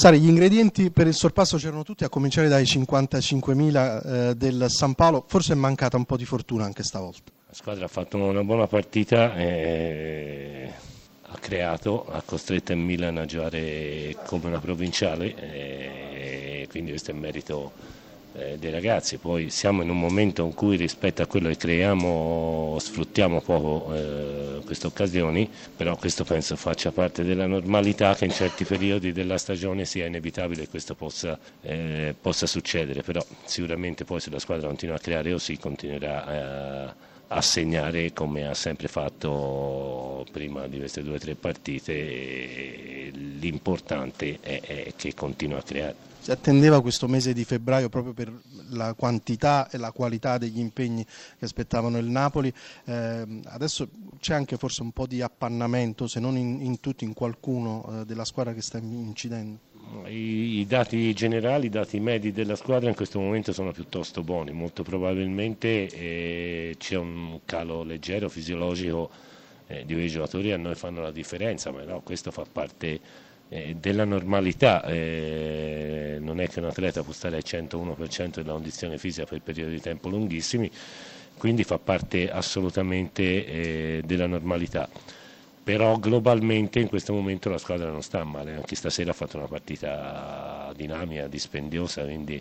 [0.00, 4.94] Sari, gli ingredienti per il sorpasso c'erano tutti, a cominciare dai 55.000 eh, del San
[4.94, 7.30] Paolo, forse è mancata un po' di fortuna anche stavolta.
[7.46, 10.72] La squadra ha fatto una buona partita, eh,
[11.20, 17.14] ha creato, ha costretto il Milan a giocare come una provinciale, eh, quindi questo è
[17.14, 17.70] merito
[18.32, 22.76] eh, dei ragazzi, poi siamo in un momento in cui rispetto a quello che creiamo
[22.78, 28.64] sfruttiamo poco eh, queste occasioni, però questo penso faccia parte della normalità che in certi
[28.64, 34.30] periodi della stagione sia inevitabile che questo possa, eh, possa succedere, però sicuramente poi se
[34.30, 36.94] la squadra continua a creare così continuerà a,
[37.28, 44.92] a segnare come ha sempre fatto prima di queste due o tre partite, l'importante è
[44.96, 46.09] che continua a creare.
[46.20, 48.30] Si attendeva questo mese di febbraio proprio per
[48.72, 52.52] la quantità e la qualità degli impegni che aspettavano il Napoli.
[52.84, 53.88] Eh, adesso
[54.20, 58.04] c'è anche forse un po' di appannamento, se non in, in tutti, in qualcuno eh,
[58.04, 59.68] della squadra che sta incidendo.
[60.08, 64.52] I, I, dati generali, i dati medi della squadra in questo momento sono piuttosto buoni,
[64.52, 69.10] molto probabilmente eh, c'è un calo leggero, fisiologico
[69.66, 73.00] eh, di quei giocatori a noi fanno la differenza, ma no, questo fa parte
[73.52, 78.96] eh, della normalità, eh, non è che un atleta può stare al 101% della condizione
[78.96, 80.70] fisica per periodi di tempo lunghissimi,
[81.36, 84.88] quindi fa parte assolutamente eh, della normalità.
[85.62, 89.46] Però globalmente in questo momento la squadra non sta male, anche stasera ha fatto una
[89.46, 92.40] partita dinamica, dispendiosa, quindi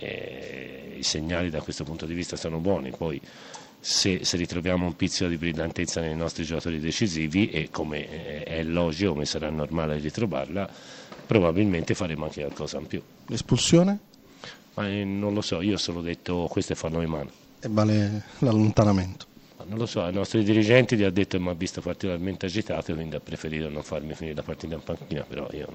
[0.00, 2.90] i segnali da questo punto di vista sono buoni.
[2.90, 3.20] Poi,
[3.80, 9.12] se, se, ritroviamo un pizzico di brillantezza nei nostri giocatori decisivi e come è logico,
[9.12, 10.68] come sarà normale ritrovarla,
[11.26, 13.02] probabilmente faremo anche qualcosa in più.
[13.26, 13.98] L'espulsione?
[14.74, 17.30] Ma, eh, non lo so, io ho solo detto questo è fallo in mano.
[17.60, 19.27] E vale l'allontanamento?
[19.68, 22.94] Non lo so, ai nostri dirigenti gli ha detto che mi ha visto particolarmente agitato
[22.94, 25.68] quindi ha preferito non farmi finire la partita in panchina, però io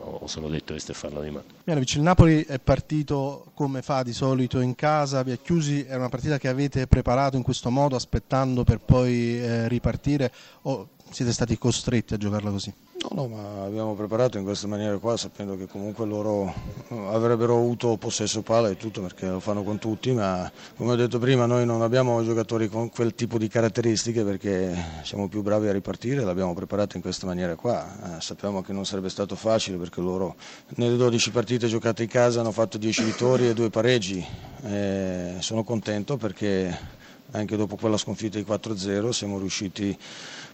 [0.00, 1.44] ho solo detto che Stefano Di Mano.
[1.64, 5.94] Mianovic, il Napoli è partito come fa di solito in casa, vi è chiusi, è
[5.94, 10.32] una partita che avete preparato in questo modo aspettando per poi eh, ripartire
[10.62, 12.72] o siete stati costretti a giocarla così?
[13.00, 16.52] No, no, ma abbiamo preparato in questa maniera qua sapendo che comunque loro
[16.88, 21.20] avrebbero avuto possesso palla e tutto perché lo fanno con tutti, ma come ho detto
[21.20, 25.72] prima noi non abbiamo giocatori con quel tipo di caratteristiche perché siamo più bravi a
[25.72, 28.16] ripartire, l'abbiamo preparato in questa maniera qua.
[28.16, 30.34] Eh, sappiamo che non sarebbe stato facile perché loro
[30.74, 34.26] nelle 12 partite giocate in casa hanno fatto 10 vittorie e 2 pareggi.
[34.64, 36.96] Eh, sono contento perché
[37.30, 39.96] anche dopo quella sconfitta di 4-0 siamo riusciti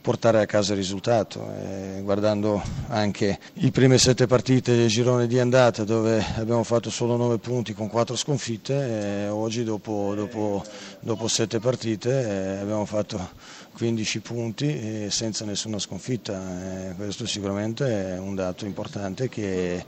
[0.05, 1.51] portare a casa il risultato.
[1.57, 7.17] Eh, guardando anche le prime sette partite del girone di andata dove abbiamo fatto solo
[7.17, 10.63] 9 punti con 4 sconfitte, eh, oggi dopo, dopo,
[11.01, 13.31] dopo, sette partite eh, abbiamo fatto
[13.73, 16.93] 15 punti senza nessuna sconfitta.
[16.97, 19.83] Questo sicuramente è un dato importante che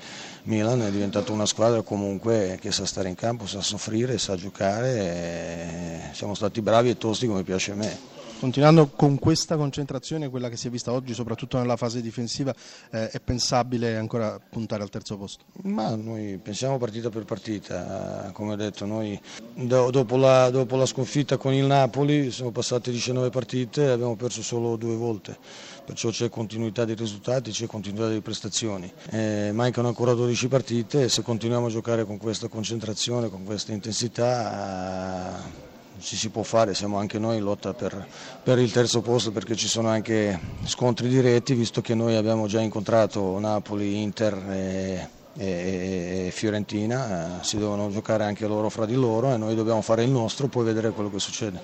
[0.45, 6.11] Milan è diventata una squadra comunque che sa stare in campo, sa soffrire, sa giocare.
[6.15, 8.16] siamo stati bravi e tosti come piace a me.
[8.39, 12.55] Continuando con questa concentrazione, quella che si è vista oggi, soprattutto nella fase difensiva,
[12.91, 15.45] eh, è pensabile ancora puntare al terzo posto?
[15.63, 19.19] Ma noi pensiamo partita per partita, come ho detto, noi
[19.55, 24.17] do, dopo, la, dopo, la, sconfitta con il Napoli sono passate 19 partite e abbiamo
[24.17, 25.39] perso solo due volte,
[25.87, 28.93] perciò c'è continuità dei risultati, c'è continuità delle prestazioni.
[29.13, 33.73] Eh, mancano ancora 12 partite e se continuiamo a giocare con questa concentrazione, con questa
[33.73, 35.66] intensità...
[35.99, 38.07] Si, si può fare, siamo anche noi in lotta per,
[38.43, 42.61] per, il terzo posto perché ci sono anche scontri diretti, visto che noi abbiamo già
[42.61, 48.95] incontrato Napoli, Inter e, e, e Fiorentina, eh, si devono giocare anche loro fra di
[48.95, 51.61] loro e noi dobbiamo fare il nostro, poi vedere quello che succede.